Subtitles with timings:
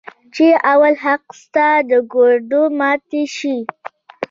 [0.35, 3.57] چې اول حق ستا د ګوډو ماتو شي.